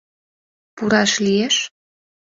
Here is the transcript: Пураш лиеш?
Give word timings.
Пураш 0.75 1.11
лиеш? 1.25 1.55